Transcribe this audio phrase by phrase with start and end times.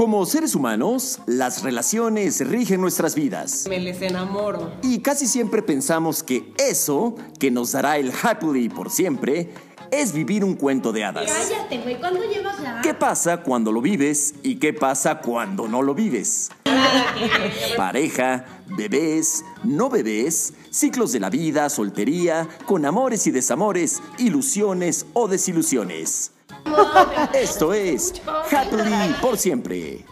[0.00, 3.66] Como seres humanos, las relaciones rigen nuestras vidas.
[3.68, 4.72] Me les enamoro.
[4.82, 9.50] Y casi siempre pensamos que eso, que nos dará el happily por siempre,
[9.90, 11.30] es vivir un cuento de hadas.
[11.30, 12.80] Cállate, güey, ¿cuándo llevas ya?
[12.80, 16.50] ¿Qué pasa cuando lo vives y qué pasa cuando no lo vives?
[17.76, 25.28] Pareja, bebés, no bebés, ciclos de la vida, soltería, con amores y desamores, ilusiones o
[25.28, 26.32] desilusiones.
[27.34, 30.04] Esto es Happily por siempre.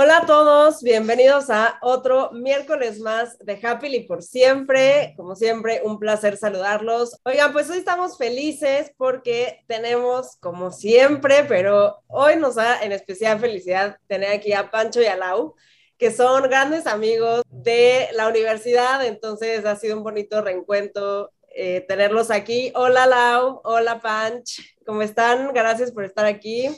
[0.00, 5.12] Hola a todos, bienvenidos a otro miércoles más de Happily por siempre.
[5.16, 7.18] Como siempre, un placer saludarlos.
[7.24, 13.40] Oigan, pues hoy estamos felices porque tenemos, como siempre, pero hoy nos da en especial
[13.40, 15.56] felicidad tener aquí a Pancho y a Lau
[15.98, 22.30] que son grandes amigos de la universidad, entonces ha sido un bonito reencuentro eh, tenerlos
[22.30, 22.70] aquí.
[22.76, 25.52] Hola Lau, hola Panch, ¿cómo están?
[25.52, 26.68] Gracias por estar aquí.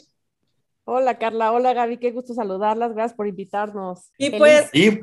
[0.85, 4.11] Hola Carla, hola Gaby, qué gusto saludarlas, gracias por invitarnos.
[4.17, 4.71] Y pues...
[4.73, 5.01] Y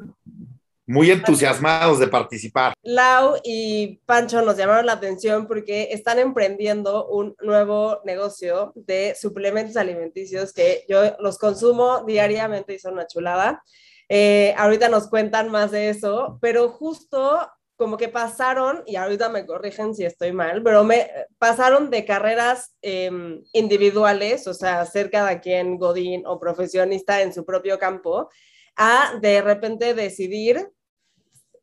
[0.88, 2.74] muy entusiasmados de participar.
[2.82, 9.78] Lau y Pancho nos llamaron la atención porque están emprendiendo un nuevo negocio de suplementos
[9.78, 13.62] alimenticios que yo los consumo diariamente y son una chulada.
[14.10, 19.46] Eh, ahorita nos cuentan más de eso, pero justo como que pasaron, y ahorita me
[19.46, 25.40] corrigen si estoy mal, pero me pasaron de carreras em, individuales, o sea, ser cada
[25.40, 28.30] quien godín o profesionista en su propio campo,
[28.76, 30.70] a de repente decidir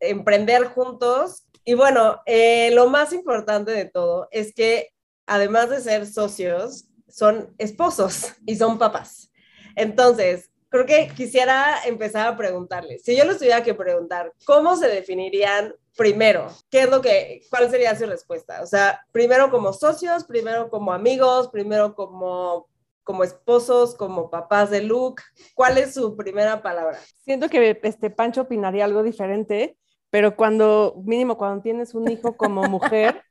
[0.01, 1.47] emprender juntos.
[1.65, 4.91] Y bueno, eh, lo más importante de todo es que
[5.27, 9.31] además de ser socios, son esposos y son papás.
[9.77, 14.89] Entonces, creo que quisiera empezar a preguntarles, si yo les tuviera que preguntar, ¿cómo se
[14.89, 16.49] definirían primero?
[16.69, 18.61] ¿Qué es lo que, cuál sería su respuesta?
[18.61, 22.67] O sea, primero como socios, primero como amigos, primero como
[23.05, 25.23] como esposos, como papás de Luke.
[25.55, 26.99] ¿Cuál es su primera palabra?
[27.19, 29.77] Siento que este Pancho opinaría algo diferente,
[30.11, 33.23] pero cuando, mínimo cuando tienes un hijo como mujer,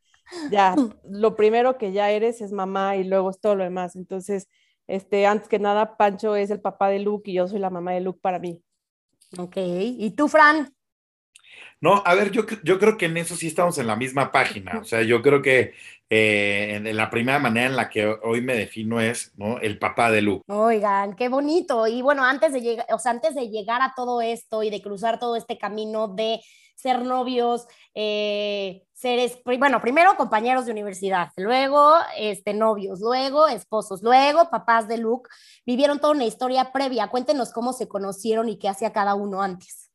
[0.52, 0.76] ya,
[1.10, 3.98] lo primero que ya eres es mamá y luego es todo lo demás.
[3.98, 4.48] Entonces,
[4.88, 7.94] este, antes que nada, Pancho es el papá de Luke y yo soy la mamá
[7.94, 8.62] de Luke para mí.
[9.38, 10.74] Ok, ¿y tú, Fran?
[11.82, 14.80] No, a ver, yo, yo creo que en eso sí estamos en la misma página.
[14.80, 15.74] O sea, yo creo que
[16.10, 19.60] eh, en, la primera manera en la que hoy me defino es ¿no?
[19.60, 20.44] el papá de Luke.
[20.48, 21.88] Oigan, qué bonito.
[21.88, 24.82] Y bueno, antes de llegar, o sea, antes de llegar a todo esto y de
[24.82, 26.40] cruzar todo este camino de
[26.84, 34.50] ser novios, eh, ser, bueno, primero compañeros de universidad, luego este, novios, luego esposos, luego
[34.50, 35.30] papás de Luke,
[35.66, 37.08] vivieron toda una historia previa.
[37.08, 39.92] Cuéntenos cómo se conocieron y qué hacía cada uno antes.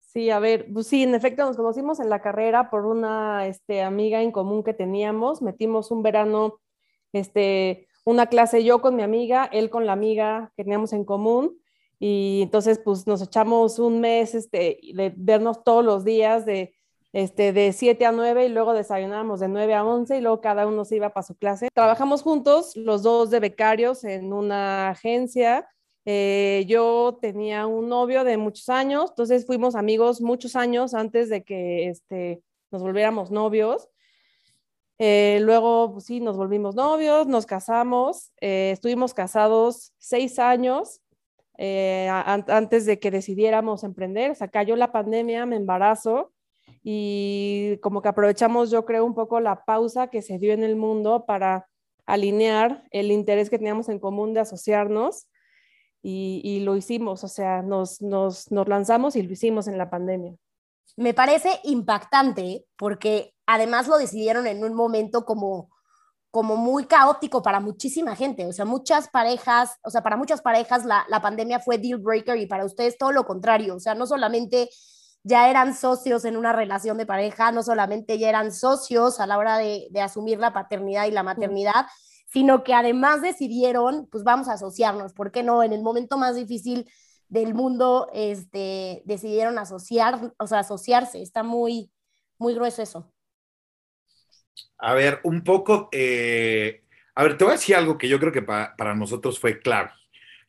[0.00, 3.82] Sí, a ver, pues sí, en efecto nos conocimos en la carrera por una este,
[3.82, 5.42] amiga en común que teníamos.
[5.42, 6.60] Metimos un verano,
[7.12, 11.58] este, una clase yo con mi amiga, él con la amiga que teníamos en común.
[11.98, 16.74] Y entonces, pues nos echamos un mes este, de vernos todos los días de,
[17.12, 20.66] este, de 7 a 9 y luego desayunábamos de 9 a 11 y luego cada
[20.66, 21.68] uno se iba para su clase.
[21.72, 25.68] Trabajamos juntos, los dos de becarios en una agencia
[26.06, 31.44] eh, yo tenía un novio de muchos años, entonces fuimos amigos muchos años antes de
[31.44, 33.88] que este, nos volviéramos novios.
[34.98, 41.00] Eh, luego, pues sí, nos volvimos novios, nos casamos, eh, estuvimos casados seis años
[41.58, 44.30] antes de que decidiéramos emprender.
[44.30, 46.32] O sea, cayó la pandemia, me embarazo
[46.82, 50.76] y como que aprovechamos, yo creo, un poco la pausa que se dio en el
[50.76, 51.68] mundo para
[52.06, 55.26] alinear el interés que teníamos en común de asociarnos
[56.06, 60.34] y, lo hicimos, o sea, nos, nos, nos lanzamos y lo hicimos en la pandemia.
[60.98, 65.70] Me parece impactante porque además lo decidieron en un momento como
[66.34, 70.84] como muy caótico para muchísima gente, o sea, muchas parejas, o sea, para muchas parejas
[70.84, 74.04] la, la, pandemia fue deal breaker y para ustedes todo lo contrario, o sea, no
[74.04, 74.68] solamente
[75.22, 79.38] ya eran socios en una relación de pareja, no solamente ya eran socios a la
[79.38, 81.86] hora de, de asumir la paternidad y la maternidad,
[82.26, 85.62] sino que además decidieron, pues vamos a asociarnos, ¿por qué no?
[85.62, 86.90] En el momento más difícil
[87.28, 91.92] del mundo, este, decidieron asociar, o sea, asociarse, está muy,
[92.38, 93.13] muy grueso eso.
[94.78, 96.82] A ver, un poco, eh,
[97.14, 99.90] a ver, te voy a decir algo que yo creo que para nosotros fue clave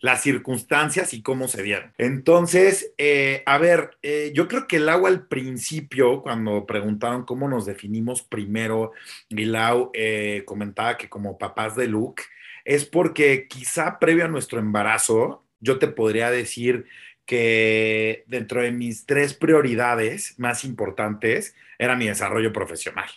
[0.02, 1.94] las circunstancias y cómo se dieron.
[1.98, 7.48] Entonces, eh, a ver, eh, yo creo que el agua al principio, cuando preguntaron cómo
[7.48, 8.92] nos definimos primero,
[9.30, 9.92] y Lau
[10.46, 12.24] comentaba que como papás de Luke,
[12.66, 16.86] es porque quizá previo a nuestro embarazo, yo te podría decir
[17.26, 23.10] que dentro de mis tres prioridades más importantes era mi desarrollo profesional.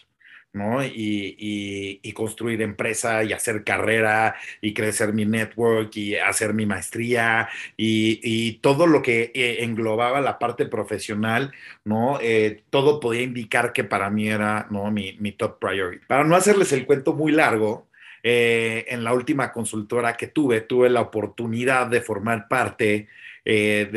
[0.95, 8.55] Y, construir empresa y hacer carrera y crecer mi network y hacer mi maestría y,
[8.61, 11.53] todo lo que eh, englobaba la parte profesional,
[11.85, 12.19] ¿no?
[12.21, 14.91] Eh, todo podía indicar que para mí era, ¿no?
[14.91, 16.05] Mi, mi top priority.
[16.07, 17.89] Para no hacerles el cuento muy largo,
[18.23, 23.09] eh, en la última consultora que tuve, tuve la oportunidad de formar parte
[23.51, 23.89] eh,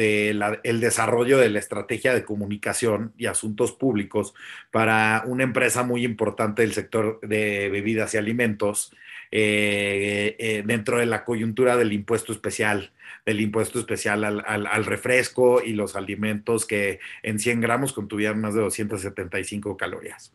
[0.63, 4.33] del desarrollo de la estrategia de comunicación y asuntos públicos
[4.71, 8.94] para una empresa muy importante del sector de bebidas y alimentos
[9.30, 12.94] eh, eh, dentro de la coyuntura del impuesto especial,
[13.25, 18.62] del impuesto especial al, refresco y los alimentos que en 100 gramos contuvieran más de
[18.62, 20.33] 275 calorías.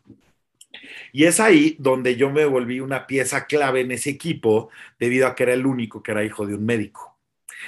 [1.11, 5.33] Y es ahí donde yo me volví una pieza clave en ese equipo debido a
[5.33, 7.16] que era el único que era hijo de un médico.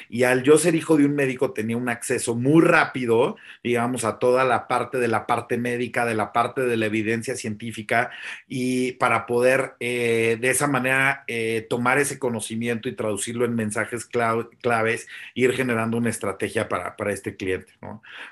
[0.09, 4.19] Y al yo ser hijo de un médico tenía un acceso muy rápido, digamos, a
[4.19, 8.12] toda la parte de la parte médica, de la parte de la evidencia científica,
[8.47, 14.06] y para poder eh, de esa manera eh, tomar ese conocimiento y traducirlo en mensajes
[14.06, 17.71] claves, ir generando una estrategia para, este cliente.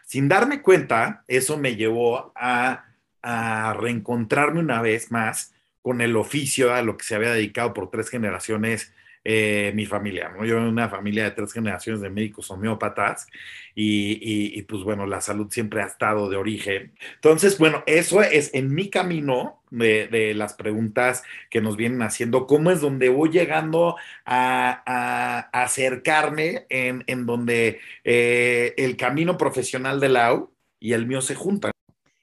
[0.04, 2.86] Sin darme cuenta, eso me llevó a,
[3.22, 7.90] a reencontrarme una vez más con el oficio a lo que se había dedicado por
[7.90, 8.94] tres generaciones
[9.30, 10.46] eh, mi familia, ¿no?
[10.46, 13.28] Yo en una familia de tres generaciones de médicos homeópatas
[13.76, 16.94] y, pues bueno, la salud siempre ha estado de origen.
[17.16, 22.48] Entonces, bueno, eso es en mi camino de, de las preguntas que nos vienen haciendo,
[22.48, 30.08] cómo es donde voy llegando a, acercarme en, en donde eh, el camino profesional de
[30.08, 31.74] Lau y el mío se juntan.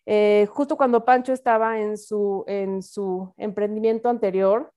[0.06, 4.73] Eh, justo cuando Pancho estaba en su, en su emprendimiento anterior,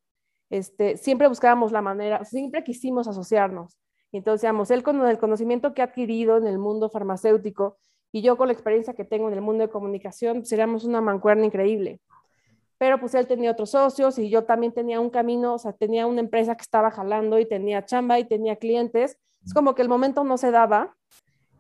[0.50, 3.78] este, siempre buscábamos la manera, siempre quisimos asociarnos.
[4.12, 7.78] Entonces, digamos, él con el conocimiento que ha adquirido en el mundo farmacéutico
[8.12, 11.46] y yo con la experiencia que tengo en el mundo de comunicación, seríamos una mancuerna
[11.46, 12.00] increíble.
[12.78, 16.06] Pero pues él tenía otros socios y yo también tenía un camino, o sea, tenía
[16.06, 19.18] una empresa que estaba jalando y tenía chamba y tenía clientes.
[19.44, 20.96] Es como que el momento no se daba,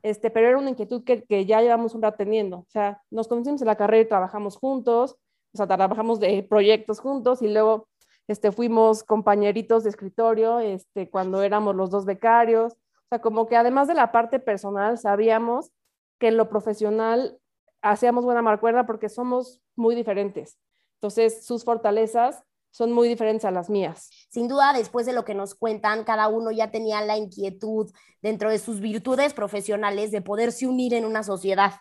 [0.03, 2.59] este, pero era una inquietud que, que ya llevamos un rato teniendo.
[2.59, 5.17] O sea, nos conocimos en la carrera y trabajamos juntos,
[5.53, 7.87] o sea, trabajamos de proyectos juntos y luego
[8.27, 12.73] este, fuimos compañeritos de escritorio este, cuando éramos los dos becarios.
[12.73, 15.71] O sea, como que además de la parte personal, sabíamos
[16.19, 17.39] que en lo profesional
[17.81, 20.57] hacíamos buena marcuerda porque somos muy diferentes.
[20.95, 24.09] Entonces, sus fortalezas son muy diferentes a las mías.
[24.29, 27.91] Sin duda, después de lo que nos cuentan, cada uno ya tenía la inquietud
[28.21, 31.73] dentro de sus virtudes profesionales de poderse unir en una sociedad.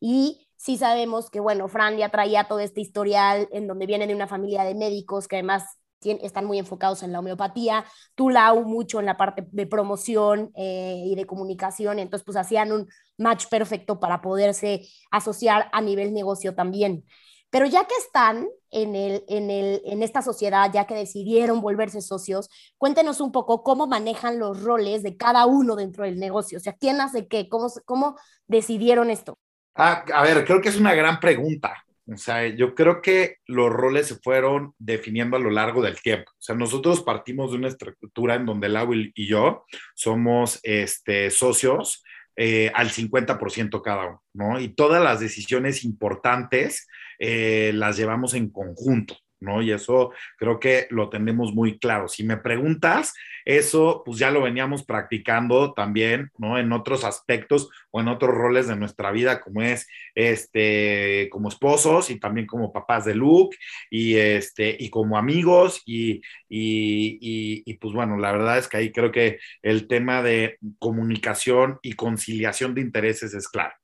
[0.00, 4.14] Y sí sabemos que, bueno, Fran ya traía todo este historial en donde viene de
[4.14, 9.00] una familia de médicos que además están muy enfocados en la homeopatía, tú Lau mucho
[9.00, 12.88] en la parte de promoción eh, y de comunicación, entonces pues hacían un
[13.18, 17.04] match perfecto para poderse asociar a nivel negocio también.
[17.50, 22.00] Pero ya que están en, el, en, el, en esta sociedad, ya que decidieron volverse
[22.00, 22.48] socios,
[22.78, 26.58] cuéntenos un poco cómo manejan los roles de cada uno dentro del negocio.
[26.58, 27.48] O sea, ¿quién hace qué?
[27.48, 28.16] ¿Cómo, cómo
[28.46, 29.36] decidieron esto?
[29.74, 31.74] Ah, a ver, creo que es una gran pregunta.
[32.12, 36.30] O sea, yo creo que los roles se fueron definiendo a lo largo del tiempo.
[36.32, 39.64] O sea, nosotros partimos de una estructura en donde Lau y yo
[39.94, 42.02] somos este, socios
[42.36, 44.60] eh, al 50% cada uno, ¿no?
[44.60, 49.16] Y todas las decisiones importantes eh, las llevamos en conjunto.
[49.40, 49.62] ¿No?
[49.62, 52.08] Y eso creo que lo tenemos muy claro.
[52.08, 53.12] Si me preguntas,
[53.44, 56.58] eso pues ya lo veníamos practicando también, ¿no?
[56.58, 62.10] En otros aspectos o en otros roles de nuestra vida, como es, este, como esposos
[62.10, 63.56] y también como papás de Luke
[63.90, 69.10] y, este, y como amigos y, y, pues bueno, la verdad es que ahí creo
[69.10, 73.74] que el tema de comunicación y conciliación de intereses es claro.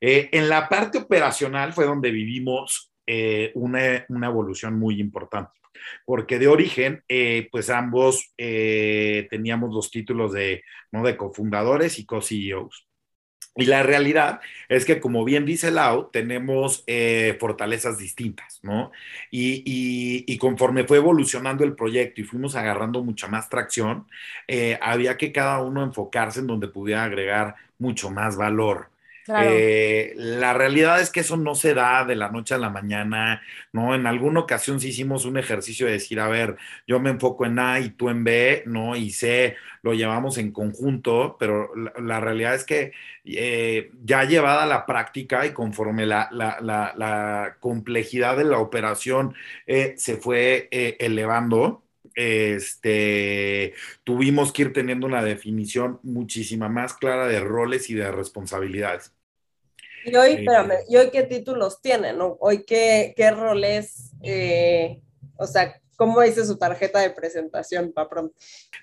[0.00, 5.60] Eh, en la parte operacional fue donde vivimos eh, una, evolución muy importante,
[6.04, 11.04] porque de origen, eh, pues ambos eh, teníamos los títulos de, ¿no?
[11.04, 12.88] de cofundadores y co-CEOs.
[13.56, 16.84] Y la realidad es que, como bien dice Lau, tenemos
[17.38, 18.90] fortalezas distintas, ¿no?
[19.30, 24.08] Y, y, conforme fue evolucionando el proyecto y fuimos agarrando mucha más tracción,
[24.80, 28.90] había que cada uno enfocarse en donde pudiera agregar mucho más valor
[29.28, 33.42] eh, la realidad es que eso no se da de la noche a la mañana,
[33.72, 33.94] ¿no?
[33.94, 37.58] En alguna ocasión sí hicimos un ejercicio de decir, a ver, yo me enfoco en
[37.58, 38.96] A y tú en B, ¿no?
[38.96, 42.92] Y C lo llevamos en conjunto, pero la, realidad es que
[43.24, 49.34] eh, ya llevada la práctica y conforme la, la complejidad de la operación
[49.66, 57.40] eh, se fue elevando, este, tuvimos que ir teniendo una definición muchísima más clara de
[57.40, 59.13] roles y de responsabilidades.
[60.04, 62.16] Y hoy, espérame, ¿y hoy qué títulos tienen?
[62.20, 65.00] ¿Hoy qué, qué roles, eh,
[65.36, 68.34] o sea, ¿Cómo dice su tarjeta de presentación para pronto?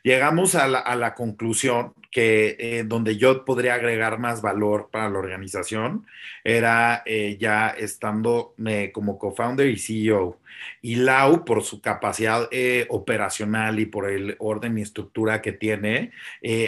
[0.03, 6.05] Llegamos a la, conclusión que eh, donde yo podría agregar más valor para la organización
[6.43, 10.39] era eh, ya estando eh, como co-founder y CEO.
[10.81, 12.49] Y Lau, por su capacidad
[12.89, 16.11] operacional y por el orden y estructura que tiene,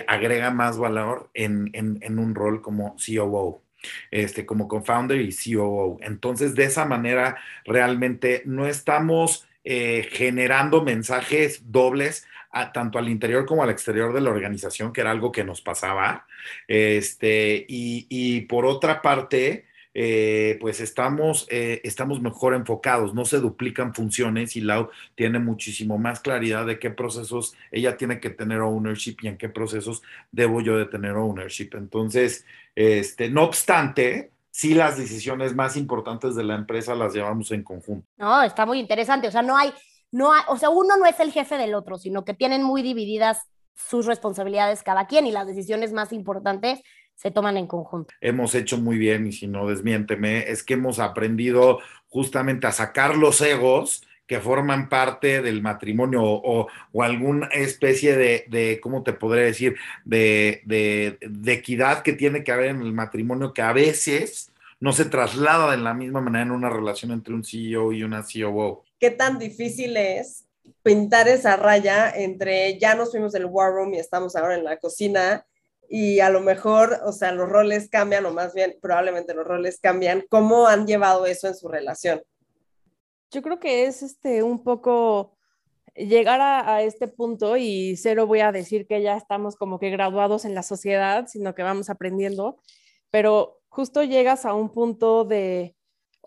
[0.07, 3.62] agrega más valor en, en un rol como COO
[4.11, 5.99] este, como co-founder y COO.
[6.01, 12.25] Entonces, de esa manera, realmente no estamos eh, generando mensajes dobles
[12.71, 16.27] tanto al interior como al exterior de la organización, que era algo que nos pasaba.
[16.67, 23.93] Este, y, por otra parte, eh, pues estamos, eh, estamos mejor enfocados, no se duplican
[23.93, 29.17] funciones y Lau tiene muchísimo más claridad de qué procesos ella tiene que tener ownership
[29.21, 31.69] y en qué procesos debo yo de tener ownership.
[31.73, 32.45] Entonces,
[32.75, 38.07] este, no obstante, sí las decisiones más importantes de la empresa las llevamos en conjunto.
[38.17, 39.27] No, está muy interesante.
[39.27, 39.73] O sea, no hay,
[40.11, 43.41] no o sea, uno no es el jefe del otro, sino que tienen muy divididas
[43.75, 46.81] sus responsabilidades cada quien y las decisiones más importantes
[47.15, 48.13] se toman en conjunto.
[48.21, 51.79] Hemos hecho muy bien, y si no, desmiénteme, es que hemos aprendido
[52.09, 56.67] justamente a sacar los egos que forman parte del matrimonio o,
[57.01, 62.81] alguna especie de, ¿cómo te podría decir?, de, de, equidad que tiene que haber en
[62.81, 67.11] el matrimonio que a veces no se traslada de la misma manera en una relación
[67.11, 68.83] entre un CEO y una COO.
[68.99, 70.45] ¿Qué tan difícil es
[70.81, 74.77] pintar esa raya entre ya nos fuimos del war room y estamos ahora en la
[74.77, 75.45] cocina
[75.89, 79.79] y a lo mejor, o sea, los roles cambian o más bien probablemente los roles
[79.79, 80.23] cambian?
[80.29, 82.21] ¿Cómo han llevado eso en su relación?
[83.31, 85.37] Yo creo que es este un poco
[85.95, 90.45] llegar a, este punto y cero voy a decir que ya estamos como que graduados
[90.45, 92.57] en la sociedad, sino que vamos aprendiendo,
[93.11, 95.75] pero justo llegas a un punto de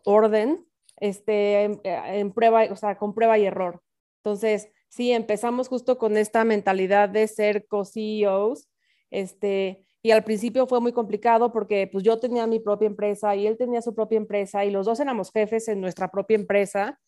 [0.05, 0.67] orden,
[0.99, 3.83] este, en, prueba, o sea, con prueba y error.
[4.19, 8.69] Entonces, sí, empezamos justo con esta mentalidad de ser co-CEOs,
[9.11, 13.47] este, y al principio fue muy complicado porque pues yo tenía mi propia empresa y
[13.47, 17.01] él tenía su propia empresa y los dos éramos jefes en nuestra propia empresa.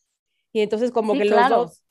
[0.52, 1.84] Y entonces como que los dos,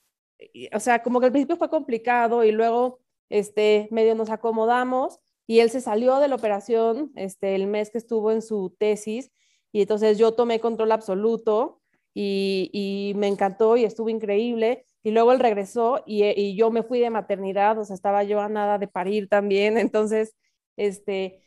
[0.73, 2.99] o sea, como que al principio fue complicado y luego
[3.29, 7.97] este medio nos acomodamos y él se salió de la operación este el mes que
[7.97, 9.31] estuvo en su tesis
[9.71, 11.76] y entonces yo tomé control absoluto
[12.19, 16.99] y, me encantó y estuvo increíble y luego él regresó y, y yo me fui
[16.99, 20.35] de maternidad, o sea, estaba yo a nada de parir también, entonces
[20.77, 21.43] este,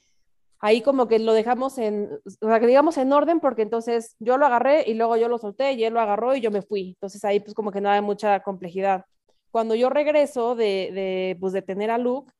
[0.60, 2.10] ahí como que lo dejamos en,
[2.40, 6.00] en orden, porque entonces yo lo agarré y luego yo lo solté y él lo
[6.00, 6.90] agarró y yo me fui.
[6.90, 9.04] Entonces ahí pues como que no hay mucha complejidad.
[9.50, 12.32] Cuando yo regreso de, de, pues, de tener a Luke,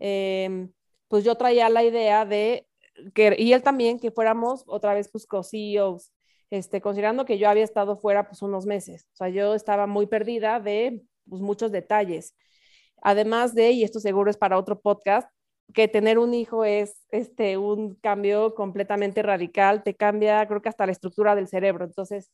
[0.00, 0.72] em,
[1.08, 2.66] pues yo traía la idea de
[3.14, 6.12] que, y él también, que fuéramos otra vez pues co-CEOs,
[6.50, 9.06] este, considerando que yo había estado fuera pues unos meses.
[9.14, 12.34] O sea, yo estaba muy perdida de pues, muchos detalles.
[13.02, 15.28] Además de, y esto seguro es para otro podcast,
[15.74, 20.86] que tener un hijo es este, un cambio completamente radical, te cambia, creo que hasta
[20.86, 21.84] la estructura del cerebro.
[21.84, 22.30] Entonces,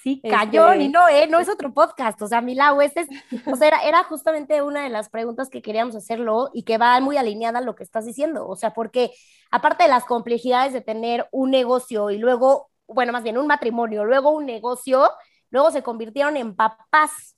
[0.00, 1.28] Sí, cayó, y no, ¿eh?
[1.28, 3.08] No es otro podcast, o sea, Milau, este es,
[3.46, 6.98] o sea, era, era, justamente una de las preguntas que queríamos hacerlo y que va
[7.00, 9.12] muy alineada a lo que estás diciendo, o sea, porque
[9.52, 14.04] aparte de las complejidades de tener un negocio y luego, bueno, más bien un matrimonio,
[14.04, 15.10] luego un negocio,
[15.50, 17.36] luego se convirtieron en papás.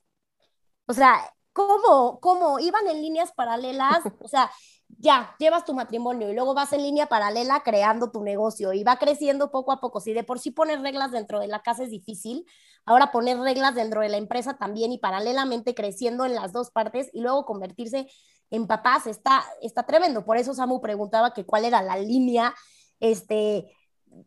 [0.87, 1.21] O sea,
[1.53, 2.21] ¿cómo?
[2.21, 2.59] ¿Cómo?
[2.59, 4.03] ¿Iban en líneas paralelas?
[4.21, 4.51] O sea,
[4.99, 8.97] ya, llevas tu matrimonio y luego vas en línea paralela creando tu negocio y va
[8.99, 10.01] creciendo poco a poco.
[10.01, 12.47] Si de por sí poner reglas dentro de la casa es difícil,
[12.85, 17.11] ahora poner reglas dentro de la empresa también y paralelamente creciendo en las dos partes
[17.13, 18.07] y luego convertirse
[18.51, 20.25] en papás está, está tremendo.
[20.25, 22.55] Por eso Samu preguntaba que cuál era la línea
[23.01, 23.75] este,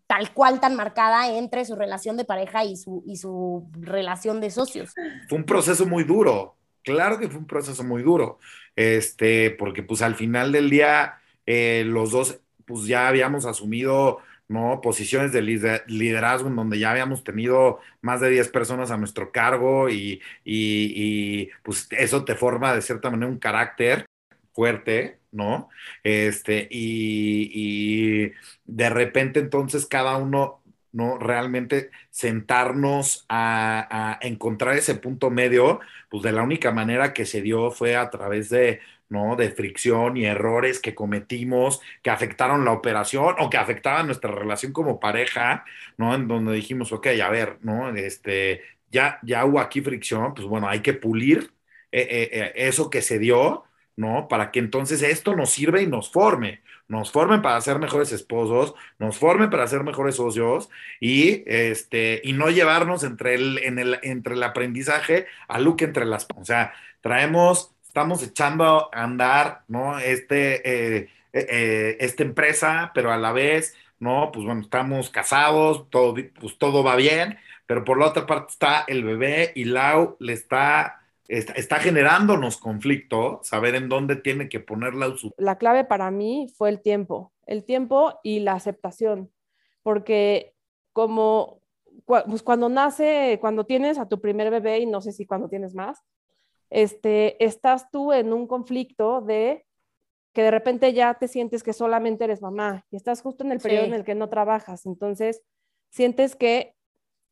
[0.07, 4.51] tal cual tan marcada entre su relación de pareja y su, y su relación de
[4.51, 4.93] socios.
[5.27, 8.39] Fue un proceso muy duro, claro que fue un proceso muy duro,
[8.75, 11.15] este, porque pues al final del día
[11.45, 14.79] eh, los dos pues ya habíamos asumido ¿no?
[14.81, 19.89] Posiciones de liderazgo en donde ya habíamos tenido más de 10 personas a nuestro cargo
[19.89, 24.05] y, y, pues eso te forma de cierta manera un carácter
[24.53, 25.69] fuerte, ¿no?
[26.03, 28.33] Este, y, y
[28.65, 30.61] de repente entonces cada uno
[30.97, 31.19] ¿no?
[31.19, 35.79] Realmente sentarnos a, encontrar ese punto medio,
[36.09, 38.79] pues de la única manera que se dio fue a través de,
[39.09, 39.35] ¿no?
[39.35, 44.71] De fricción y errores que cometimos, que afectaron la operación o que afectaban nuestra relación
[44.73, 45.65] como pareja,
[45.97, 46.15] ¿no?
[46.15, 47.89] En donde dijimos, ok, a ver, ¿no?
[47.95, 51.51] Este, ya, ya hubo aquí fricción, pues bueno, hay que pulir
[51.91, 53.66] eh, eh, eh, eso que se dio
[53.97, 54.27] ¿no?
[54.29, 58.75] Para que entonces esto nos sirva y nos forme, nos formen para ser mejores esposos,
[58.99, 60.69] nos formen para ser mejores socios
[61.01, 66.05] y, este, y no llevarnos entre el, en el, entre el aprendizaje a Luke entre
[66.05, 66.27] las...
[66.35, 69.99] O sea, traemos, estamos echando a andar, ¿no?
[69.99, 74.31] Este, eh, eh, esta empresa, pero a la vez, ¿no?
[74.31, 78.85] Pues bueno, estamos casados, todo, pues todo va bien, pero por la otra parte está
[78.87, 85.15] el bebé y Lau le está está, generándonos conflicto, saber en dónde tiene que ponerla.
[85.17, 85.33] Su...
[85.37, 89.31] La clave para mí fue el tiempo, el tiempo y la aceptación,
[89.83, 90.53] porque
[90.93, 91.61] como
[92.05, 95.73] pues cuando nace, cuando tienes a tu primer bebé y no sé si cuando tienes
[95.73, 96.03] más,
[96.69, 99.65] este, estás tú en un conflicto de
[100.33, 103.59] que de repente ya te sientes que solamente eres mamá y estás justo en el
[103.59, 105.41] periodo en el que no trabajas, entonces
[105.89, 106.75] sientes que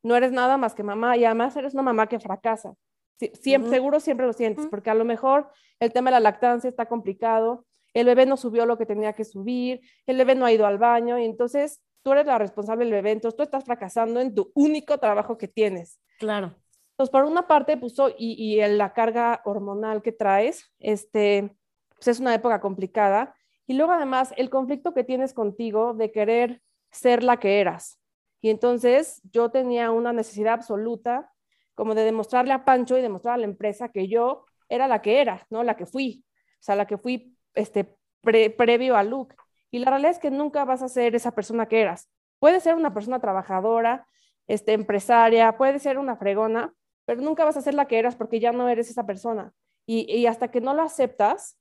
[0.04, 2.76] no eres nada más que mamá y además eres una mamá que fracasa
[3.18, 6.86] siempre, Seguro siempre lo sientes, porque a lo mejor el tema de la lactancia está
[6.88, 10.66] complicado, el bebé no subió lo que tenía que subir, el bebé no ha ido
[10.66, 14.36] al baño, y entonces tú eres la responsable del bebé, entonces tú estás fracasando en
[14.36, 16.00] tu único trabajo que tienes.
[16.20, 16.56] Claro.
[16.92, 21.56] Entonces, por una parte, pues, y, y la carga hormonal que traes, este,
[21.96, 23.36] pues es una época complicada.
[23.68, 28.00] Y luego, además, el conflicto que tienes contigo de querer ser la que eras.
[28.42, 31.34] Y entonces yo tenía una necesidad absoluta
[31.76, 35.22] como de demostrarle a Pancho y demostrar a la empresa que yo era la que
[35.22, 35.64] era, ¿no?
[35.64, 36.26] La que fui,
[36.60, 39.36] o sea, la que fui este, previo a Luke.
[39.72, 42.10] Y la realidad es que nunca vas a ser esa persona que eras.
[42.40, 44.08] Puedes ser una persona trabajadora,
[44.48, 46.74] este, empresaria, puedes ser una fregona,
[47.06, 49.54] pero nunca vas a ser la que eras porque ya no eres esa persona.
[49.86, 51.60] Y, y hasta que no lo aceptas,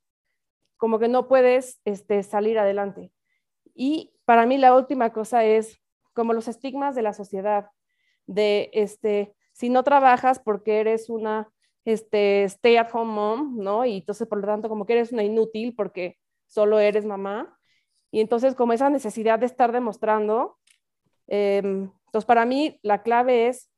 [0.76, 3.12] como que no puedes este, salir adelante.
[3.74, 5.80] Y para mí la última cosa es
[6.12, 7.70] como los estigmas de la sociedad,
[8.26, 11.48] de este, si no trabajas porque eres una
[11.84, 13.84] este, stay at home mom, ¿no?
[13.86, 17.58] Y entonces, por lo tanto, como que eres una inútil porque solo eres mamá.
[18.10, 20.58] Y entonces, como esa necesidad de estar demostrando,
[21.28, 23.70] em, entonces para mí la clave es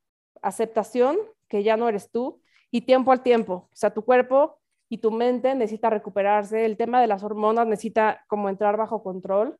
[0.42, 1.18] aceptación,
[1.48, 3.68] que ya no eres tú, y tiempo al tiempo.
[3.72, 8.24] O sea, tu cuerpo y tu mente necesita recuperarse, el tema de las hormonas necesita
[8.28, 9.58] como entrar bajo control.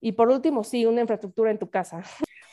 [0.00, 2.02] Y por último, sí, una infraestructura en tu casa.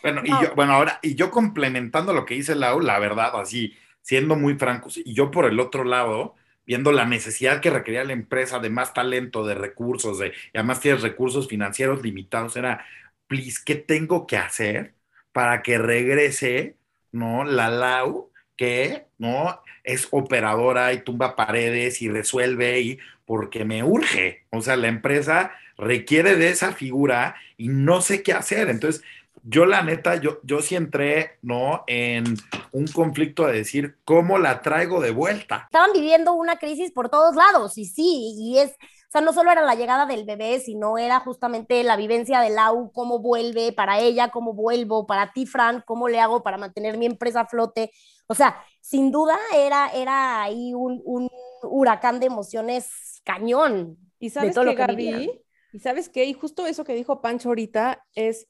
[0.03, 3.75] Bueno, y yo, bueno, ahora, y yo complementando lo que dice Lau, la verdad, así,
[4.01, 8.13] siendo muy francos, y yo por el otro lado, viendo la necesidad que requería la
[8.13, 12.86] empresa de más talento, de recursos, de, y además tienes recursos financieros limitados, era,
[13.27, 14.93] please, ¿qué tengo que hacer
[15.31, 16.75] para que regrese,
[17.12, 17.43] ¿no?
[17.43, 19.62] La Lau, que, ¿no?
[19.88, 25.52] Es operadora y tumba paredes y resuelve y porque me urge, o sea, la empresa
[25.78, 28.69] requiere de esa figura y no sé qué hacer.
[28.69, 29.04] Entonces,
[29.43, 31.84] yo la neta, yo, yo sí entré, ¿no?
[31.88, 32.38] En
[32.71, 35.63] un conflicto de decir, ¿cómo la traigo de vuelta?
[35.65, 38.76] Estaban viviendo una crisis por todos lados y sí, y es,
[39.08, 42.50] o sea, no solo era la llegada del bebé, sino era justamente la vivencia de
[42.50, 46.98] Lau, cómo vuelve para ella, cómo vuelvo, para ti, Fran, cómo le hago para mantener
[46.98, 47.91] mi empresa a flote.
[48.28, 51.30] O sea, sin duda era, era ahí un, un
[51.63, 53.98] huracán de emociones cañón.
[54.20, 55.41] Y sabes qué, Gaby,
[55.72, 58.50] y sabes qué, y justo eso que dijo Pancho ahorita es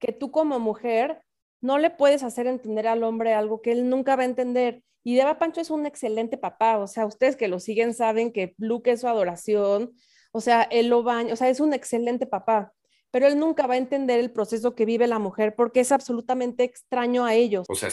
[0.00, 1.22] que tú como mujer
[1.62, 4.82] no le puedes hacer entender al hombre algo que él nunca va a entender.
[5.04, 8.54] Y Deva Pancho es un excelente papá, o sea, ustedes que lo siguen saben que
[8.58, 9.92] Luke es su adoración,
[10.32, 12.72] o sea, él lo baña, o sea, es un excelente papá,
[13.10, 16.64] pero él nunca va a entender el proceso que vive la mujer porque es absolutamente
[16.64, 17.66] extraño a ellos.
[17.68, 17.90] O sea,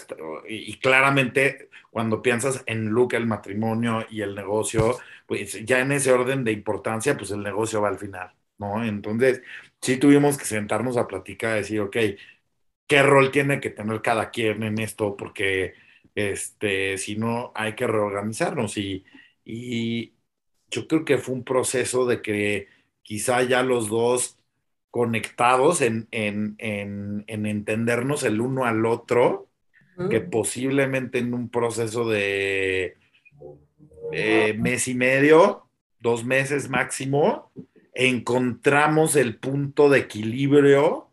[0.47, 6.12] y, claramente cuando piensas en Luke, el matrimonio y el negocio, pues ya en ese
[6.12, 8.84] orden de importancia, pues el negocio va al final, ¿no?
[8.84, 9.41] Entonces,
[9.82, 11.97] sí tuvimos que sentarnos a platicar, decir, ok,
[12.89, 15.15] ¿qué rol tiene que tener cada quien en esto?
[15.15, 15.75] Porque
[16.15, 18.78] este, si no, hay que reorganizarnos.
[18.78, 19.06] Y,
[19.45, 20.15] y
[20.71, 22.67] yo creo que fue un proceso de que
[23.04, 24.38] quizá ya los dos
[24.89, 29.47] conectados en, en, en, en entendernos el uno al otro,
[30.10, 32.95] que posiblemente en un proceso de
[34.13, 35.67] eh, mes y medio,
[35.99, 37.52] dos meses máximo,
[37.93, 41.09] encontramos el punto de equilibrio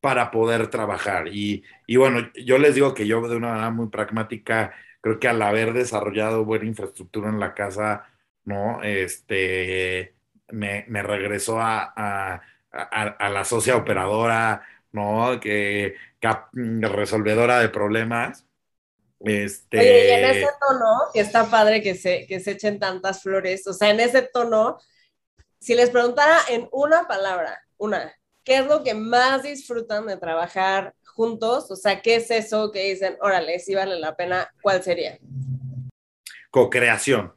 [0.00, 1.28] para poder trabajar.
[1.28, 1.64] Y,
[1.96, 5.72] bueno, yo les digo que yo de una manera muy pragmática, creo que al haber
[5.72, 8.04] desarrollado buena infraestructura en la casa,
[8.44, 8.82] ¿no?
[8.82, 10.14] Este,
[10.48, 15.40] me, regresó a, la socia operadora, ¿no?
[15.40, 18.44] Que, resolvedora de problemas.
[19.20, 19.78] Este...
[19.78, 23.66] Oye, y en ese tono, que está padre que se, que se echen tantas flores,
[23.66, 24.78] o sea, en ese tono,
[25.58, 28.12] si les preguntara en una palabra, una,
[28.48, 31.70] ¿qué es lo que más disfrutan de trabajar juntos?
[31.70, 34.50] O sea, ¿qué es eso que dicen, órale, si vale la pena?
[34.62, 35.18] ¿Cuál sería?
[36.50, 37.34] Co-creación.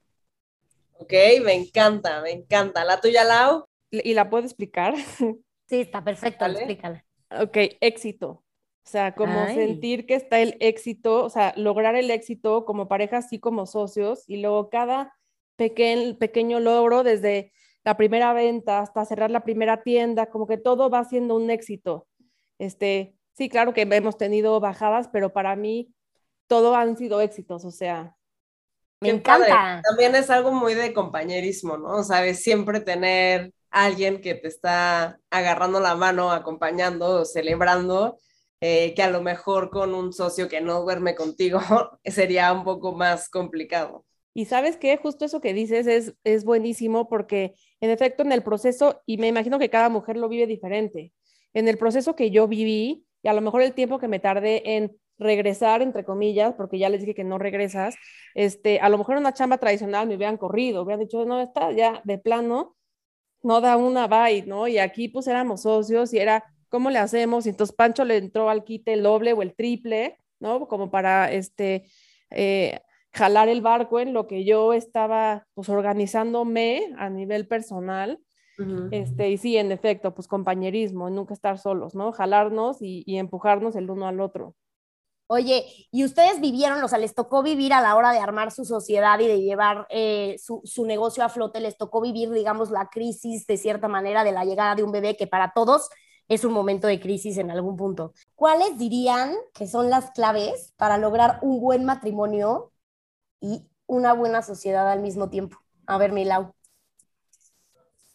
[0.94, 1.12] Ok,
[1.44, 2.86] me encanta, me encanta.
[2.86, 3.66] ¿La tuya, Lau?
[3.92, 4.96] ¿Y la puedo explicar?
[5.68, 7.06] Sí, está perfecto, explícala.
[7.30, 8.28] Ok, éxito.
[8.28, 8.44] O
[8.84, 9.56] sea, como Ay.
[9.56, 14.26] sentir que está el éxito, o sea, lograr el éxito como pareja, así como socios,
[14.28, 15.18] y luego cada
[15.56, 20.90] pequeño, pequeño logro, desde la primera venta hasta cerrar la primera tienda, como que todo
[20.90, 22.08] va siendo un éxito.
[22.60, 25.94] Este, sí, claro que hemos tenido bajadas, pero para mí
[26.48, 28.16] todo han sido éxitos, o sea,
[29.02, 29.48] Me Qué padre.
[29.50, 29.82] encanta.
[29.84, 32.04] También es algo muy de compañerismo, ¿no?
[32.04, 38.18] De siempre tener alguien que te está agarrando la mano, acompañando, celebrando,
[38.60, 41.60] eh, que a lo mejor con un socio que no duerme contigo
[42.06, 44.06] sería un poco más complicado.
[44.34, 48.44] Y sabes qué, justo eso que dices es, es buenísimo porque en efecto en el
[48.44, 51.12] proceso, y me imagino que cada mujer lo vive diferente,
[51.54, 54.76] en el proceso que yo viví, y a lo mejor el tiempo que me tardé
[54.78, 57.96] en regresar, entre comillas, porque ya les dije que no regresas,
[58.34, 62.02] este, a lo mejor una chamba tradicional me hubieran corrido, hubieran dicho, no, está ya
[62.06, 62.76] de plano,
[63.44, 64.68] no da una bye, ¿no?
[64.68, 67.46] Y aquí pues éramos socios y era, ¿cómo le hacemos?
[67.46, 70.68] Y entonces Pancho le entró al quite el doble o el triple, ¿no?
[70.68, 71.86] Como para, este,
[72.32, 72.80] eh,
[73.14, 78.20] jalar el barco en lo que yo estaba pues organizándome a nivel personal.
[78.92, 82.12] Este, y sí, en efecto, pues compañerismo, nunca estar solos, ¿no?
[82.12, 84.56] Jalarnos y, y empujarnos el uno al otro.
[85.26, 88.66] Oye, ¿y ustedes vivieron, o sea, les tocó vivir a la hora de armar su
[88.66, 92.90] sociedad y de llevar eh, su, su negocio a flote, les tocó vivir, digamos, la
[92.90, 95.90] crisis de cierta manera de la llegada de un bebé que para todos
[96.28, 98.14] es un momento de crisis en algún punto.
[98.36, 102.71] ¿Cuáles dirían que son las claves para lograr un buen matrimonio
[103.42, 105.58] y una buena sociedad al mismo tiempo?
[105.86, 106.54] A ver, Milau.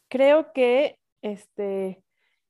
[0.08, 2.02] Creo que este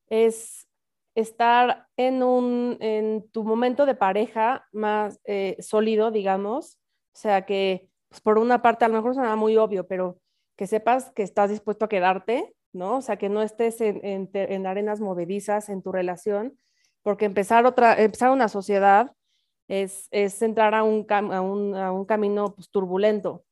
[0.08, 0.68] es
[1.16, 6.78] estar en, un, en tu momento de pareja más eh, sólido, digamos.
[7.14, 10.20] O sea, que pues, por una parte a lo mejor suena muy obvio, pero
[10.56, 12.98] que sepas que estás dispuesto a quedarte, ¿no?
[12.98, 16.58] O sea, que no estés en, en, en arenas movedizas en tu relación,
[17.02, 19.12] porque empezar, otra, empezar una sociedad
[19.68, 23.44] es, es entrar a un, cam, a un, a un camino pues, turbulento.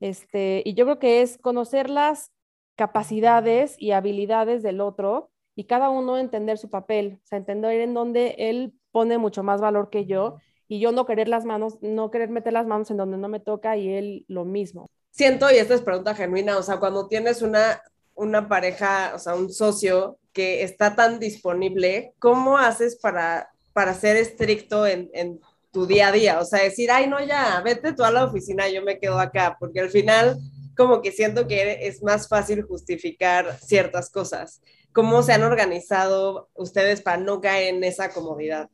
[0.00, 2.32] Este, y yo creo que es conocer las
[2.74, 7.94] capacidades y habilidades del otro y cada uno entender su papel, o sea, entender en
[7.94, 12.10] dónde él pone mucho más valor que yo y yo no querer las manos, no
[12.10, 14.90] querer meter las manos en donde no me toca y él lo mismo.
[15.10, 17.82] Siento, y esta es pregunta genuina, o sea, cuando tienes una,
[18.14, 24.16] una pareja, o sea, un socio que está tan disponible, ¿cómo haces para, para ser
[24.16, 25.40] estricto en,
[25.72, 26.40] tu día a día?
[26.40, 29.56] O sea, decir, ay, no, ya, vete tú a la oficina, yo me quedo acá,
[29.58, 30.38] porque al final
[30.76, 34.62] como que siento que es más fácil justificar ciertas cosas.
[34.92, 38.70] ¿Cómo se han organizado ustedes para no caer en esa comodidad?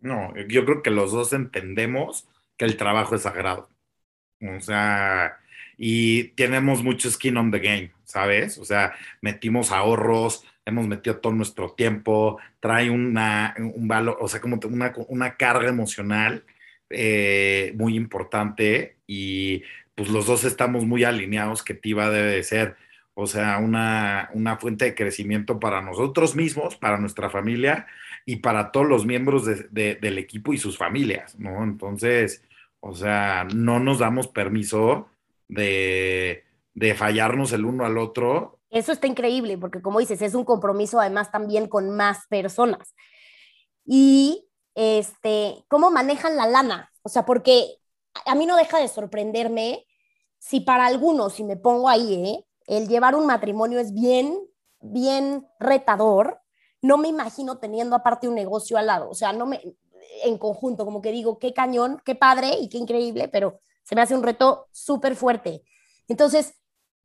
[0.00, 3.68] No, yo creo que los dos entendemos que el trabajo es sagrado.
[4.40, 5.38] O sea,
[5.76, 8.58] y tenemos mucho skin on the game, ¿sabes?
[8.58, 14.40] O sea, metimos ahorros, hemos metido todo nuestro tiempo, trae una, un valor, o sea,
[14.40, 16.44] como una, una carga emocional
[16.90, 19.62] eh, muy importante y
[19.94, 22.76] pues los dos estamos muy alineados que TIVA debe de ser,
[23.14, 27.86] o sea, una, una fuente de crecimiento para nosotros mismos, para nuestra familia
[28.24, 31.64] y para todos los miembros de, de, del equipo y sus familias, ¿no?
[31.64, 32.44] Entonces,
[32.80, 35.08] o sea, no nos damos permiso
[35.48, 38.57] de, de fallarnos el uno al otro.
[38.70, 42.94] Eso está increíble, porque como dices, es un compromiso además también con más personas.
[43.84, 46.92] Y este, ¿cómo manejan la lana?
[47.02, 47.78] O sea, porque
[48.26, 49.86] a mí no deja de sorprenderme
[50.38, 52.44] si para algunos, si me pongo ahí, ¿eh?
[52.66, 54.38] el llevar un matrimonio es bien,
[54.80, 56.40] bien retador,
[56.80, 59.60] no me imagino teniendo aparte un negocio al lado, o sea, no me,
[60.24, 64.02] en conjunto, como que digo, qué cañón, qué padre y qué increíble, pero se me
[64.02, 65.64] hace un reto súper fuerte.
[66.08, 66.54] Entonces,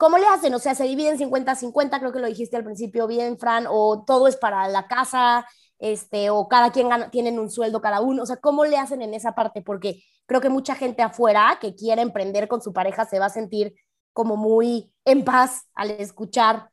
[0.04, 0.54] ¿cómo le hacen?
[0.54, 4.28] O sea, se dividen 50-50, creo que lo dijiste al principio bien, Fran, o todo
[4.28, 5.48] es para la casa,
[5.80, 9.02] este, o cada quien gana, tienen un sueldo cada uno, o sea, ¿cómo le hacen
[9.02, 9.62] en esa parte?
[9.62, 13.30] Porque creo que mucha gente afuera que quiere emprender con su pareja se va a
[13.30, 13.76] sentir
[14.12, 16.70] como muy en paz al escuchar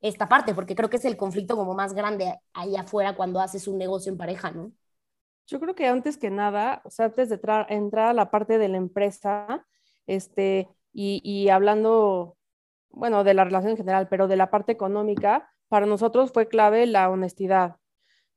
[0.00, 3.68] esta parte, porque creo que es el conflicto como más grande ahí afuera cuando haces
[3.68, 4.72] un negocio en pareja, ¿no?
[5.46, 7.38] Yo creo que antes que nada, o sea, antes de
[7.68, 9.66] entrar a la parte de la empresa,
[10.06, 12.38] este, y, y hablando,
[12.90, 16.86] bueno, de la relación en general, pero de la parte económica, para nosotros fue clave
[16.86, 17.76] la honestidad.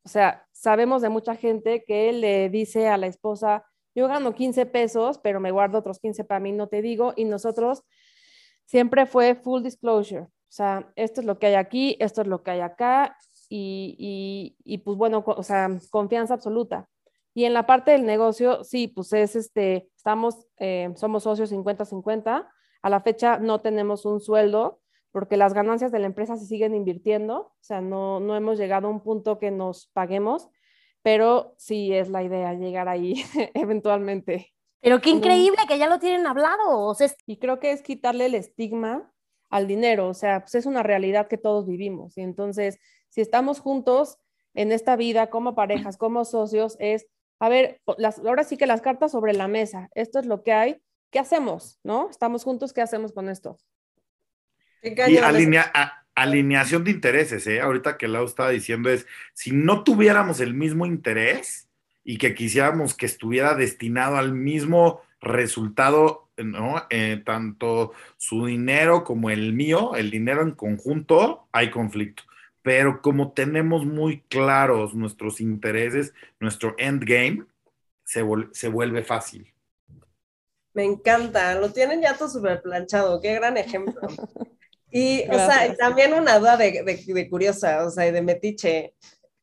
[0.05, 4.65] O sea, sabemos de mucha gente que le dice a la esposa, yo gano 15
[4.65, 7.83] pesos, pero me guardo otros 15 para mí, no te digo, y nosotros
[8.65, 10.21] siempre fue full disclosure.
[10.23, 13.17] O sea, esto es lo que hay aquí, esto es lo que hay acá,
[13.49, 16.89] y, y, pues bueno, o sea, confianza absoluta.
[17.35, 22.47] Y en la parte del negocio, sí, pues es este, estamos, eh, somos socios 50-50.
[22.83, 24.79] A la fecha no tenemos un sueldo
[25.11, 28.87] porque las ganancias de la empresa se siguen invirtiendo, o sea, no, no hemos llegado
[28.87, 30.49] a un punto que nos paguemos,
[31.01, 34.53] pero sí es la idea llegar ahí eventualmente.
[34.81, 36.81] Pero qué increíble que ya lo tienen hablado.
[36.81, 39.13] O sea, y creo que es quitarle el estigma
[39.49, 42.17] al dinero, o sea, pues es una realidad que todos vivimos.
[42.17, 44.17] Y entonces, si estamos juntos
[44.55, 47.07] en esta vida como parejas, como socios, es,
[47.39, 50.53] a ver, las, ahora sí que las cartas sobre la mesa, esto es lo que
[50.53, 50.81] hay,
[51.13, 51.79] ¿qué hacemos?
[51.83, 52.09] ¿No?
[52.09, 53.57] Estamos juntos, ¿qué hacemos con esto?
[54.81, 55.17] Y
[56.15, 57.61] alineación de intereses, ¿eh?
[57.61, 61.69] Ahorita que Lau estaba diciendo es, si no tuviéramos el mismo interés
[62.03, 66.83] y que quisiéramos que estuviera destinado al mismo resultado, ¿no?
[66.89, 72.23] Eh, tanto su dinero como el mío, el dinero en conjunto, hay conflicto.
[72.61, 77.45] Pero como tenemos muy claros nuestros intereses, nuestro endgame,
[78.03, 79.52] se, se vuelve fácil.
[80.73, 84.01] Me encanta, lo tienen ya todo súper planchado, qué gran ejemplo.
[84.89, 88.93] Y, o sea, también una duda de, de, curiosa, o sea, de metiche.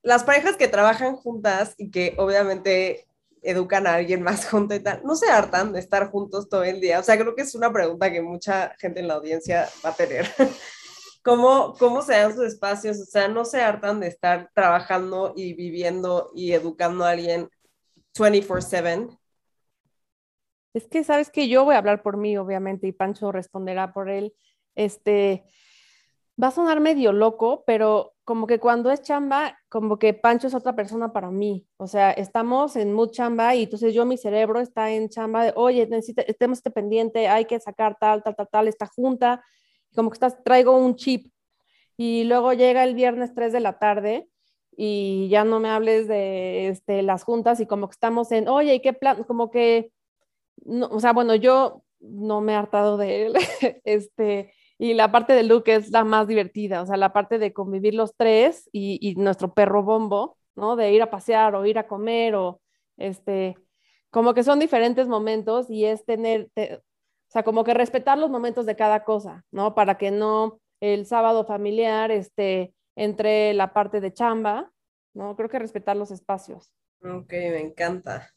[0.00, 3.08] Las parejas que trabajan juntas y que obviamente
[3.42, 6.80] educan a alguien más junto y tal, ¿no se hartan de estar juntos todo el
[6.80, 7.00] día?
[7.00, 9.94] O sea, creo que es una pregunta que mucha gente en la audiencia va a
[9.94, 10.26] tener.
[11.22, 12.98] ¿Cómo, cómo se dan sus espacios?
[13.00, 17.50] O sea, ¿no se hartan de estar trabajando y viviendo y educando a alguien
[18.14, 19.19] 24/7?
[20.74, 24.08] Es que sabes que yo voy a hablar por mí, obviamente, y Pancho responderá por
[24.08, 24.34] él
[24.74, 25.44] este,
[26.42, 30.54] va a sonar medio loco, pero como que cuando es chamba, como que Pancho es
[30.54, 31.66] otra persona para mí.
[31.76, 35.52] O sea, estamos en mucha chamba y entonces yo, mi cerebro está en chamba de,
[35.56, 39.44] oye, necesita, este pendiente, hay que sacar tal, tal, tal, tal, esta junta.
[39.94, 41.32] Como que estás, traigo un chip.
[41.96, 44.28] Y luego llega el viernes 3 de la tarde
[44.74, 48.74] y ya no me hables de este, las juntas y como que estamos en, oye,
[48.74, 49.24] ¿y qué plan?
[49.24, 49.92] Como que,
[50.64, 53.34] no, o sea, bueno, yo no me he hartado de él.
[53.84, 57.52] este, y la parte de Luke es la más divertida, o sea, la parte de
[57.52, 60.76] convivir los tres y, nuestro perro bombo, ¿no?
[60.76, 62.60] De ir a pasear o ir a comer o
[62.96, 63.56] este,
[64.10, 66.80] como que son diferentes momentos y es tener, o
[67.28, 69.74] sea, como que respetar los momentos de cada cosa, ¿no?
[69.74, 74.72] Para que no el sábado familiar este, entre la parte de chamba,
[75.14, 75.36] ¿no?
[75.36, 76.72] Creo que respetar los espacios.
[77.02, 78.30] Ok, me encanta.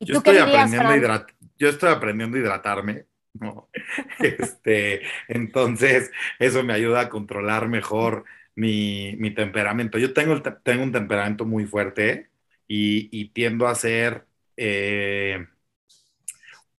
[0.00, 1.26] Yo, estoy aprendiendo
[1.56, 3.68] yo estoy aprendiendo a hidratarme ¿no?
[4.18, 9.98] Este, entonces, eso me ayuda a controlar mejor mi, temperamento.
[9.98, 12.30] Yo tengo, tengo un temperamento muy fuerte
[12.68, 14.26] y, tiendo a ser
[14.56, 15.46] eh,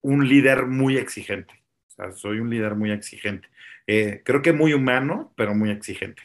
[0.01, 1.53] un líder muy exigente.
[2.15, 3.49] soy un líder muy exigente.
[3.87, 6.21] Eh, creo que muy humano, pero muy exigente.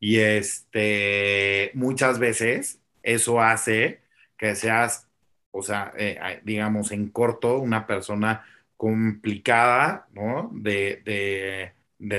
[0.00, 4.02] Y este, muchas veces eso hace
[4.36, 5.08] que seas,
[5.52, 8.44] o sea, eh, digamos, en corto, una persona
[8.76, 10.50] complicada, ¿no?
[10.54, 11.72] De,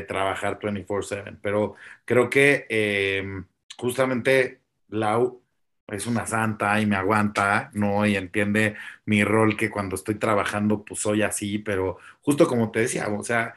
[0.08, 3.46] trabajar 24/7, pero creo que em,
[3.78, 5.42] justamente Lau
[5.88, 8.06] es una santa y me aguanta, ¿no?
[8.06, 12.82] Y entiende mi rol que cuando estoy trabajando, pues soy así, pero justo como te
[12.82, 13.56] decía, o sea,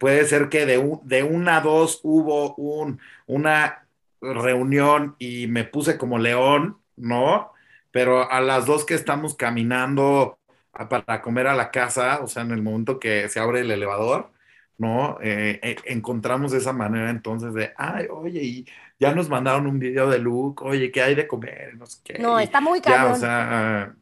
[0.00, 3.86] puede ser que de, de una a dos hubo un, una
[4.20, 7.51] reunión y me puse como león, ¿no?
[7.92, 10.38] Pero a las dos que estamos caminando
[10.72, 14.32] para comer a la casa, o sea, en el momento que se abre el elevador,
[14.78, 15.18] ¿no?
[15.22, 18.66] Eh, eh, encontramos esa manera entonces de, ay, oye, y
[18.98, 21.76] ya nos mandaron un video de Luke, oye, ¿qué hay de comer?
[21.76, 22.18] No sé qué.
[22.18, 23.08] No, está muy caro.
[23.08, 23.94] Ya, o sea,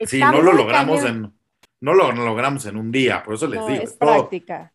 [0.00, 1.32] sí, no lo logramos en,
[1.80, 3.82] no lo logramos en un día, por eso les digo.
[3.82, 4.72] Es práctica.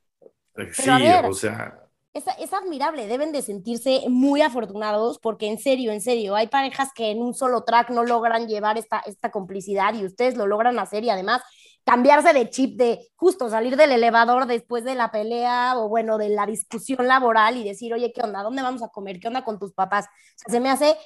[0.71, 0.89] sí,
[1.23, 1.80] o sea
[2.13, 7.11] es, admirable, deben de sentirse muy afortunados porque en serio, en serio, hay parejas que
[7.11, 11.03] en un solo track no logran llevar esta, esta complicidad y ustedes lo logran hacer
[11.03, 11.41] y además
[11.85, 16.29] cambiarse de chip de justo salir del elevador después de la pelea o bueno, de
[16.29, 18.43] la discusión laboral y decir, oye, ¿qué onda?
[18.43, 19.19] ¿Dónde vamos a comer?
[19.19, 20.05] ¿Qué onda con tus papás?
[20.47, 20.97] se me hace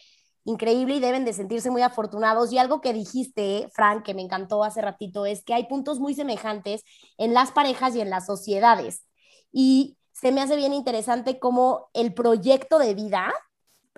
[0.43, 2.51] increíble y deben de sentirse muy afortunados.
[2.51, 6.13] Y algo que dijiste, Frank, que me encantó hace ratito, es que hay puntos muy
[6.13, 6.83] semejantes
[7.17, 9.05] en las parejas y en las sociedades.
[9.51, 13.34] Y se me hace bien interesante cómo el proyecto de vida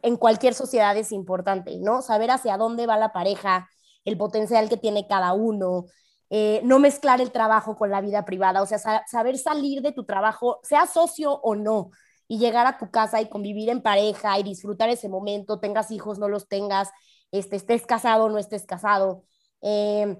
[0.02, 2.02] en cualquier sociedad es importante, ¿no?
[2.02, 3.70] Saber hacia dónde va la pareja,
[4.04, 5.86] el potencial que tiene cada uno,
[6.32, 10.06] eh, no mezclar el trabajo con la vida privada, o sea, saber salir de tu
[10.06, 11.92] trabajo, sea socio o no,
[12.28, 16.18] y llegar a tu casa y convivir en pareja y disfrutar ese momento, tengas hijos,
[16.18, 16.90] no los tengas,
[17.32, 19.24] este, estés casado o no estés casado,
[19.62, 20.18] eh,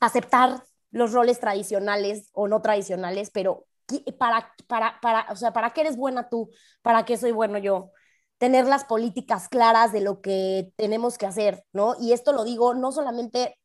[0.00, 3.66] aceptar los roles tradicionales o no tradicionales, pero
[4.18, 6.50] para, para, para, o sea, ¿para qué eres buena tú?
[6.82, 7.92] ¿Para qué soy bueno yo?
[8.38, 11.94] Tener las políticas claras de lo que tenemos que hacer, ¿no?
[12.00, 13.56] Y esto lo digo no solamente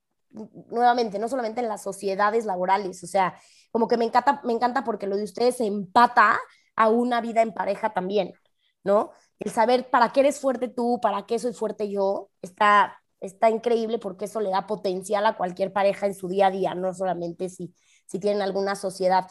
[0.69, 3.39] nuevamente, no solamente en las sociedades laborales, o sea,
[3.71, 6.39] como que me encanta, me encanta porque lo de ustedes se empata
[6.75, 8.33] a una vida en pareja también,
[8.83, 9.11] ¿no?
[9.39, 13.99] El saber para qué eres fuerte tú, para qué soy fuerte yo, está, está increíble
[13.99, 17.49] porque eso le da potencial a cualquier pareja en su día a día, no solamente
[17.49, 17.73] si,
[18.05, 19.27] si tienen alguna sociedad.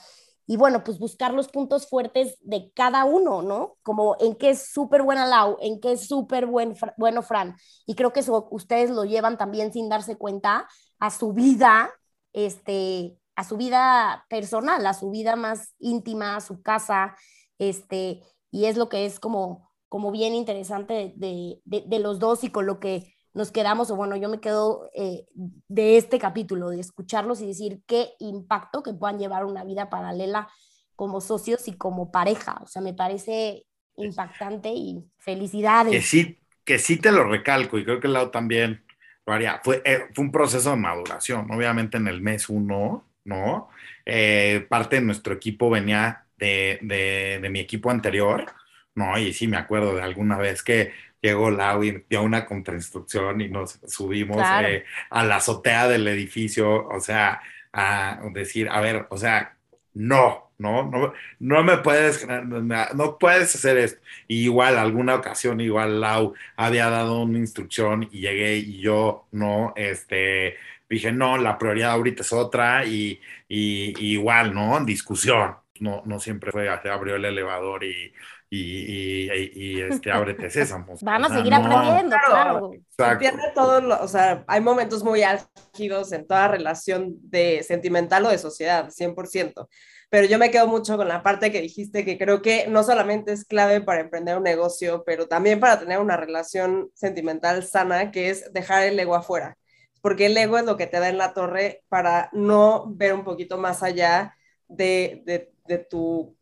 [0.47, 3.77] Y bueno, pues buscar los puntos fuertes de cada uno, ¿no?
[3.83, 7.57] Como en qué es súper buena Lau, en qué es súper buen, bueno Fran.
[7.87, 11.91] Y creo que eso ustedes lo llevan también sin darse cuenta a su vida,
[12.33, 17.17] este, a su vida personal, a su vida más íntima, a su casa,
[17.59, 22.45] este, y es lo que es como, como bien interesante de, de, de los dos
[22.45, 25.27] y con lo que nos quedamos, o bueno, yo me quedo eh,
[25.69, 30.49] de este capítulo, de escucharlos y decir qué impacto que puedan llevar una vida paralela
[30.95, 32.61] como socios y como pareja.
[32.63, 33.67] O sea, me parece
[33.97, 35.93] impactante y felicidades.
[35.93, 38.85] Que sí, que sí te lo recalco y creo que el lado también
[39.27, 39.61] lo haría.
[39.65, 43.69] Fue, eh, fue un proceso de maduración, obviamente en el mes uno, ¿no?
[44.07, 48.47] Eh, parte de nuestro equipo venía de, de, de mi equipo anterior,
[48.95, 49.19] ¿no?
[49.19, 50.93] Y sí me acuerdo de alguna vez que
[51.25, 54.69] llegó Lau y dio una contrainstrucción y nos subimos claro.
[54.69, 57.41] eh, a la azotea del edificio, o sea,
[57.73, 59.57] a decir, a ver, o sea,
[59.95, 64.01] no, no, no, no me puedes, no puedes hacer esto.
[64.29, 69.73] Y igual, alguna ocasión, igual Lau había dado una instrucción y llegué y yo no,
[69.77, 70.57] este,
[70.91, 74.85] dije, no, la prioridad ahorita es otra y, y, y igual, ¿no?
[74.85, 75.57] Discusión.
[75.81, 78.13] No, no siempre fue, se abrió el elevador y,
[78.55, 80.95] y, y, y, este, ábrete sésamo.
[81.03, 81.59] Van a o sea, seguir no.
[81.59, 82.73] aprendiendo, claro.
[82.99, 88.31] Entiende todo, lo, o sea, hay momentos muy álgidos en toda relación de sentimental o
[88.31, 89.69] de sociedad, 100%.
[90.11, 93.33] Pero yo me quedo mucho con la parte que dijiste, que creo que no solamente
[93.33, 98.31] es clave para emprender un negocio, pero también para tener una relación sentimental sana, que
[98.31, 99.59] es dejar el ego afuera.
[100.01, 103.25] Porque el ego es lo que te da en la torre para no ver un
[103.25, 104.37] poquito más allá
[104.69, 106.37] de, de, de tu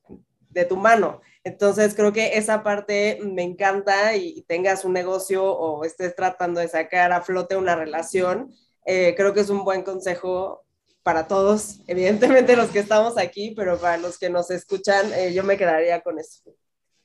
[0.52, 1.20] de tu mano.
[1.44, 6.68] Entonces creo que esa parte me encanta y tengas un negocio o estés tratando de
[6.68, 8.52] sacar a flote una relación,
[8.84, 10.64] eh, creo que es un buen consejo
[11.02, 15.42] para todos, evidentemente los que estamos aquí, pero para los que nos escuchan, eh, yo
[15.42, 16.42] me quedaría con eso.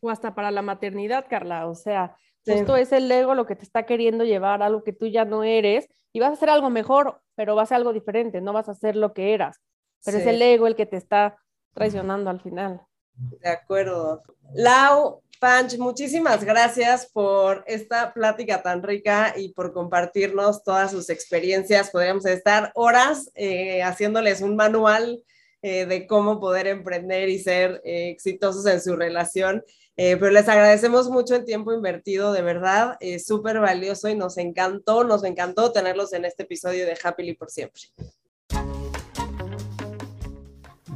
[0.02, 2.52] O hasta para la maternidad, Carla, o sea, sí.
[2.52, 5.26] esto es el ego lo que te está queriendo llevar a algo que tú ya
[5.26, 8.54] no eres y vas a hacer algo mejor, pero va a ser algo diferente, no
[8.54, 9.60] vas a hacer lo que eras,
[10.06, 10.22] pero sí.
[10.22, 11.38] es el ego el que te está
[11.74, 12.87] traicionando al final.
[13.18, 14.22] De acuerdo.
[14.54, 21.92] Lau, Panch, muchísimas gracias por esta plática tan rica y por compartirnos todas sus experiencias.
[21.92, 25.24] Podríamos estar horas eh, haciéndoles un manual
[25.62, 29.64] eh, de cómo poder emprender y ser eh, exitosos en su relación.
[29.96, 35.04] pero les agradecemos mucho el tiempo invertido, de verdad, es súper valioso y nos encantó,
[35.04, 37.82] nos encantó tenerlos en este episodio de Happily por siempre.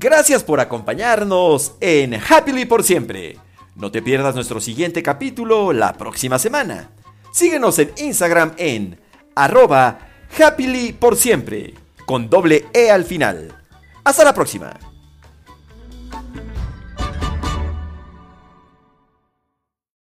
[0.01, 3.37] Gracias por acompañarnos en Happily por siempre.
[3.75, 6.89] No te pierdas nuestro siguiente capítulo la próxima semana.
[7.31, 8.99] Síguenos en Instagram en
[9.35, 9.99] arroba
[10.43, 11.75] happily por siempre,
[12.07, 13.53] con doble E al final.
[14.03, 14.90] Hasta la próxima.